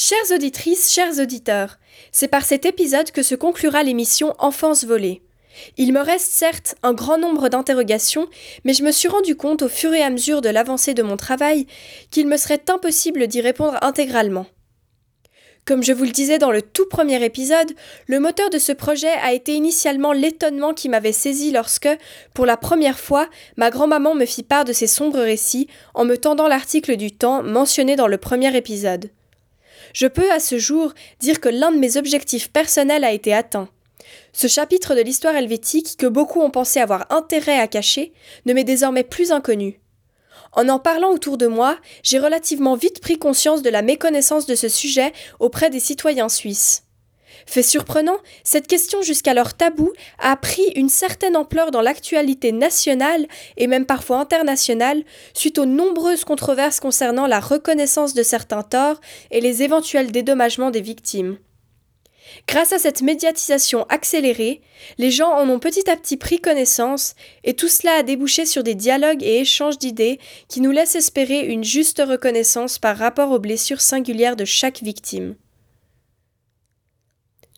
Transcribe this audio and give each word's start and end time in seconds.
Chères 0.00 0.30
auditrices, 0.32 0.92
chers 0.92 1.18
auditeurs, 1.18 1.76
c'est 2.12 2.28
par 2.28 2.44
cet 2.44 2.66
épisode 2.66 3.10
que 3.10 3.24
se 3.24 3.34
conclura 3.34 3.82
l'émission 3.82 4.32
Enfance 4.38 4.84
volée. 4.84 5.22
Il 5.76 5.92
me 5.92 5.98
reste 5.98 6.30
certes 6.30 6.76
un 6.84 6.94
grand 6.94 7.18
nombre 7.18 7.48
d'interrogations, 7.48 8.28
mais 8.62 8.74
je 8.74 8.84
me 8.84 8.92
suis 8.92 9.08
rendu 9.08 9.34
compte 9.34 9.62
au 9.62 9.68
fur 9.68 9.92
et 9.92 10.02
à 10.02 10.10
mesure 10.10 10.40
de 10.40 10.50
l'avancée 10.50 10.94
de 10.94 11.02
mon 11.02 11.16
travail 11.16 11.66
qu'il 12.12 12.28
me 12.28 12.36
serait 12.36 12.62
impossible 12.68 13.26
d'y 13.26 13.40
répondre 13.40 13.76
intégralement. 13.82 14.46
Comme 15.64 15.82
je 15.82 15.92
vous 15.92 16.04
le 16.04 16.10
disais 16.10 16.38
dans 16.38 16.52
le 16.52 16.62
tout 16.62 16.86
premier 16.86 17.24
épisode, 17.24 17.72
le 18.06 18.20
moteur 18.20 18.50
de 18.50 18.58
ce 18.58 18.70
projet 18.70 19.10
a 19.24 19.32
été 19.32 19.54
initialement 19.54 20.12
l'étonnement 20.12 20.74
qui 20.74 20.88
m'avait 20.88 21.10
saisi 21.10 21.50
lorsque, 21.50 21.88
pour 22.34 22.46
la 22.46 22.56
première 22.56 23.00
fois, 23.00 23.28
ma 23.56 23.70
grand-maman 23.70 24.14
me 24.14 24.26
fit 24.26 24.44
part 24.44 24.64
de 24.64 24.72
ses 24.72 24.86
sombres 24.86 25.18
récits 25.18 25.66
en 25.94 26.04
me 26.04 26.16
tendant 26.16 26.46
l'article 26.46 26.94
du 26.96 27.10
temps 27.10 27.42
mentionné 27.42 27.96
dans 27.96 28.06
le 28.06 28.18
premier 28.18 28.56
épisode. 28.56 29.10
Je 29.92 30.06
peux 30.06 30.30
à 30.30 30.40
ce 30.40 30.58
jour 30.58 30.94
dire 31.20 31.40
que 31.40 31.48
l'un 31.48 31.72
de 31.72 31.78
mes 31.78 31.96
objectifs 31.96 32.50
personnels 32.50 33.04
a 33.04 33.12
été 33.12 33.32
atteint. 33.32 33.68
Ce 34.32 34.46
chapitre 34.46 34.94
de 34.94 35.00
l'histoire 35.00 35.36
helvétique 35.36 35.96
que 35.98 36.06
beaucoup 36.06 36.40
ont 36.40 36.50
pensé 36.50 36.80
avoir 36.80 37.06
intérêt 37.10 37.58
à 37.58 37.66
cacher 37.68 38.12
ne 38.46 38.52
m'est 38.52 38.64
désormais 38.64 39.04
plus 39.04 39.32
inconnu. 39.32 39.80
En 40.52 40.68
en 40.68 40.78
parlant 40.78 41.10
autour 41.10 41.36
de 41.36 41.46
moi, 41.46 41.78
j'ai 42.02 42.18
relativement 42.18 42.74
vite 42.74 43.00
pris 43.00 43.18
conscience 43.18 43.62
de 43.62 43.70
la 43.70 43.82
méconnaissance 43.82 44.46
de 44.46 44.54
ce 44.54 44.68
sujet 44.68 45.12
auprès 45.40 45.70
des 45.70 45.80
citoyens 45.80 46.28
suisses. 46.28 46.84
Fait 47.46 47.62
surprenant, 47.62 48.18
cette 48.44 48.66
question 48.66 49.02
jusqu'alors 49.02 49.54
taboue 49.54 49.92
a 50.18 50.36
pris 50.36 50.66
une 50.74 50.88
certaine 50.88 51.36
ampleur 51.36 51.70
dans 51.70 51.80
l'actualité 51.80 52.52
nationale 52.52 53.26
et 53.56 53.66
même 53.66 53.86
parfois 53.86 54.18
internationale 54.18 55.04
suite 55.34 55.58
aux 55.58 55.66
nombreuses 55.66 56.24
controverses 56.24 56.80
concernant 56.80 57.26
la 57.26 57.40
reconnaissance 57.40 58.14
de 58.14 58.22
certains 58.22 58.62
torts 58.62 59.00
et 59.30 59.40
les 59.40 59.62
éventuels 59.62 60.12
dédommagements 60.12 60.70
des 60.70 60.80
victimes. 60.80 61.38
Grâce 62.46 62.72
à 62.72 62.78
cette 62.78 63.02
médiatisation 63.02 63.84
accélérée, 63.88 64.60
les 64.98 65.10
gens 65.10 65.30
en 65.30 65.48
ont 65.48 65.58
petit 65.58 65.88
à 65.90 65.96
petit 65.96 66.16
pris 66.16 66.40
connaissance, 66.40 67.14
et 67.44 67.54
tout 67.54 67.68
cela 67.68 67.94
a 67.94 68.02
débouché 68.02 68.46
sur 68.46 68.62
des 68.62 68.74
dialogues 68.74 69.22
et 69.22 69.40
échanges 69.40 69.78
d'idées 69.78 70.18
qui 70.48 70.60
nous 70.60 70.70
laissent 70.70 70.94
espérer 70.94 71.46
une 71.46 71.64
juste 71.64 72.02
reconnaissance 72.06 72.78
par 72.78 72.96
rapport 72.96 73.30
aux 73.30 73.38
blessures 73.38 73.80
singulières 73.80 74.36
de 74.36 74.44
chaque 74.44 74.82
victime. 74.82 75.36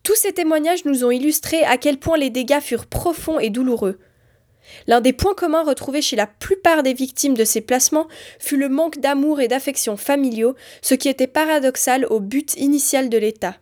Tous 0.03 0.15
ces 0.15 0.33
témoignages 0.33 0.85
nous 0.85 1.05
ont 1.05 1.11
illustré 1.11 1.63
à 1.63 1.77
quel 1.77 1.99
point 1.99 2.17
les 2.17 2.31
dégâts 2.31 2.59
furent 2.59 2.87
profonds 2.87 3.39
et 3.39 3.51
douloureux. 3.51 3.99
L'un 4.87 5.01
des 5.01 5.13
points 5.13 5.35
communs 5.35 5.63
retrouvés 5.63 6.01
chez 6.01 6.15
la 6.15 6.27
plupart 6.27 6.81
des 6.81 6.93
victimes 6.93 7.35
de 7.35 7.43
ces 7.43 7.61
placements 7.61 8.07
fut 8.39 8.57
le 8.57 8.69
manque 8.69 8.99
d'amour 8.99 9.41
et 9.41 9.47
d'affection 9.47 9.97
familiaux, 9.97 10.55
ce 10.81 10.95
qui 10.95 11.09
était 11.09 11.27
paradoxal 11.27 12.05
au 12.05 12.19
but 12.19 12.55
initial 12.55 13.09
de 13.09 13.17
l'État. 13.17 13.57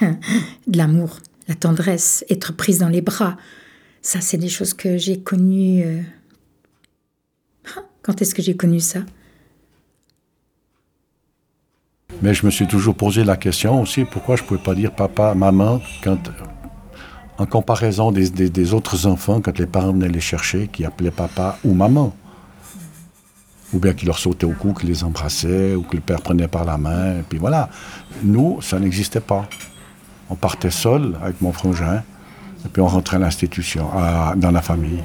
de 0.66 0.76
l'amour, 0.76 1.20
la 1.48 1.54
tendresse, 1.54 2.24
être 2.28 2.54
prise 2.54 2.78
dans 2.80 2.88
les 2.88 3.02
bras, 3.02 3.36
ça 4.02 4.20
c'est 4.20 4.38
des 4.38 4.48
choses 4.48 4.74
que 4.74 4.96
j'ai 4.98 5.20
connues. 5.20 5.84
Euh, 5.84 6.00
quand 8.02 8.20
est-ce 8.20 8.34
que 8.34 8.42
j'ai 8.42 8.56
connu 8.56 8.80
ça? 8.80 9.00
Mais 12.22 12.34
je 12.34 12.46
me 12.46 12.50
suis 12.52 12.68
toujours 12.68 12.94
posé 12.94 13.24
la 13.24 13.36
question 13.36 13.82
aussi, 13.82 14.04
pourquoi 14.04 14.36
je 14.36 14.42
ne 14.42 14.46
pouvais 14.46 14.62
pas 14.62 14.76
dire 14.76 14.92
papa, 14.92 15.34
maman, 15.34 15.80
quand, 16.04 16.30
en 17.36 17.46
comparaison 17.46 18.12
des, 18.12 18.74
autres 18.74 19.06
enfants, 19.08 19.40
quand 19.40 19.58
les 19.58 19.66
parents 19.66 19.92
venaient 19.92 20.08
les 20.08 20.20
chercher, 20.20 20.68
qui 20.68 20.84
appelaient 20.84 21.10
papa 21.10 21.58
ou 21.64 21.74
maman. 21.74 22.14
Ou 23.72 23.80
bien 23.80 23.92
qui 23.92 24.06
leur 24.06 24.18
sautaient 24.18 24.46
au 24.46 24.52
cou, 24.52 24.72
qui 24.72 24.86
les 24.86 25.02
embrassaient, 25.02 25.74
ou 25.74 25.82
que 25.82 25.96
le 25.96 26.02
père 26.02 26.20
prenait 26.20 26.46
par 26.46 26.64
la 26.64 26.78
main, 26.78 27.18
et 27.18 27.22
puis 27.28 27.38
voilà. 27.38 27.70
Nous, 28.22 28.60
ça 28.62 28.78
n'existait 28.78 29.20
pas. 29.20 29.48
On 30.30 30.36
partait 30.36 30.70
seul 30.70 31.16
avec 31.22 31.40
mon 31.40 31.52
frangin, 31.52 32.04
et 32.64 32.68
puis 32.68 32.80
on 32.82 32.86
rentrait 32.86 33.16
à 33.16 33.20
l'institution, 33.20 33.88
dans 34.36 34.50
la 34.52 34.62
famille. 34.62 35.02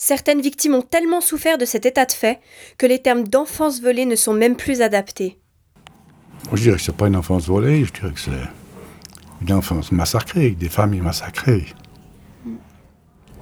Certaines 0.00 0.40
victimes 0.40 0.76
ont 0.76 0.82
tellement 0.82 1.20
souffert 1.20 1.58
de 1.58 1.64
cet 1.64 1.84
état 1.84 2.06
de 2.06 2.12
fait 2.12 2.38
que 2.78 2.86
les 2.86 3.02
termes 3.02 3.26
d'enfance 3.26 3.82
volée 3.82 4.04
ne 4.04 4.14
sont 4.14 4.32
même 4.32 4.54
plus 4.54 4.80
adaptés. 4.80 5.40
je 6.52 6.62
dirais 6.62 6.76
que 6.76 6.82
c'est 6.82 6.96
pas 6.96 7.08
une 7.08 7.16
enfance 7.16 7.48
volée, 7.48 7.84
je 7.84 7.92
dirais 7.92 8.12
que 8.12 8.20
c'est 8.20 8.30
une 9.42 9.52
enfance 9.52 9.90
massacrée, 9.90 10.50
des 10.52 10.68
familles 10.68 11.00
massacrées. 11.00 11.66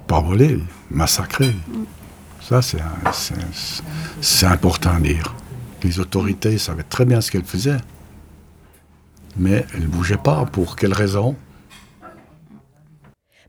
Pas 0.07 0.19
volée, 0.19 0.59
massacrées. 0.89 1.55
Ça, 2.41 2.61
c'est 2.61 4.45
important 4.47 4.95
à 4.95 4.99
dire. 4.99 5.35
Les 5.83 5.99
autorités 5.99 6.57
savaient 6.57 6.81
très 6.81 7.05
bien 7.05 7.21
ce 7.21 7.29
qu'elles 7.29 7.45
faisaient. 7.45 7.77
Mais 9.35 9.63
elles 9.75 9.81
ne 9.81 9.87
bougeaient 9.87 10.17
pas. 10.17 10.45
Pour 10.45 10.75
quelle 10.75 10.93
raison? 10.93 11.35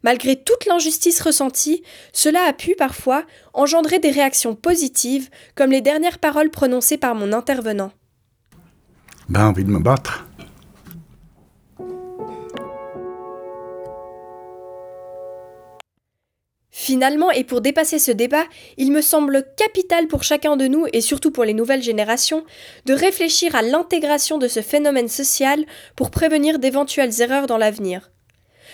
Malgré 0.02 0.36
toute 0.36 0.66
l'injustice 0.66 1.20
ressentie, 1.20 1.82
cela 2.12 2.42
a 2.42 2.52
pu 2.52 2.74
parfois 2.74 3.24
engendrer 3.52 3.98
des 3.98 4.10
réactions 4.10 4.54
positives, 4.54 5.28
comme 5.54 5.70
les 5.70 5.80
dernières 5.80 6.18
paroles 6.18 6.50
prononcées 6.50 6.98
par 6.98 7.14
mon 7.14 7.32
intervenant. 7.32 7.92
Ben, 9.28 9.48
envie 9.48 9.64
de 9.64 9.70
me 9.70 9.78
battre. 9.78 10.24
Finalement, 16.88 17.30
et 17.30 17.44
pour 17.44 17.60
dépasser 17.60 17.98
ce 17.98 18.12
débat, 18.12 18.44
il 18.78 18.92
me 18.92 19.02
semble 19.02 19.44
capital 19.58 20.06
pour 20.06 20.22
chacun 20.22 20.56
de 20.56 20.66
nous, 20.66 20.86
et 20.94 21.02
surtout 21.02 21.30
pour 21.30 21.44
les 21.44 21.52
nouvelles 21.52 21.82
générations, 21.82 22.46
de 22.86 22.94
réfléchir 22.94 23.54
à 23.54 23.60
l'intégration 23.60 24.38
de 24.38 24.48
ce 24.48 24.62
phénomène 24.62 25.08
social 25.08 25.66
pour 25.96 26.10
prévenir 26.10 26.58
d'éventuelles 26.58 27.20
erreurs 27.20 27.46
dans 27.46 27.58
l'avenir. 27.58 28.10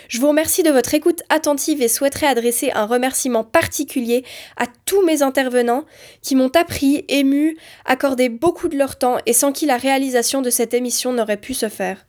Je 0.08 0.20
vous 0.20 0.28
remercie 0.28 0.62
de 0.62 0.70
votre 0.70 0.94
écoute 0.94 1.22
attentive 1.28 1.82
et 1.82 1.88
souhaiterais 1.88 2.26
adresser 2.26 2.70
un 2.72 2.86
remerciement 2.86 3.44
particulier 3.44 4.24
à 4.56 4.66
tous 4.84 5.04
mes 5.04 5.22
intervenants 5.22 5.84
qui 6.22 6.36
m'ont 6.36 6.50
appris, 6.54 7.04
ému, 7.08 7.56
accordé 7.84 8.28
beaucoup 8.28 8.68
de 8.68 8.76
leur 8.76 8.96
temps 8.96 9.18
et 9.26 9.32
sans 9.32 9.52
qui 9.52 9.66
la 9.66 9.76
réalisation 9.76 10.42
de 10.42 10.50
cette 10.50 10.74
émission 10.74 11.12
n'aurait 11.12 11.36
pu 11.36 11.54
se 11.54 11.68
faire. 11.68 12.06